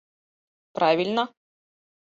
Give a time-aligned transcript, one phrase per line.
[0.75, 1.23] «Правильно...»